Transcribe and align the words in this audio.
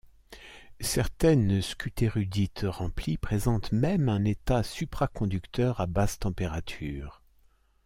Certaines 0.79 1.61
skuttérudites 1.61 2.65
remplies 2.67 3.19
présentent 3.19 3.71
même 3.71 4.09
un 4.09 4.25
état 4.25 4.63
supraconducteur 4.63 5.79
à 5.79 5.85
basse 5.85 6.17
température. 6.17 7.21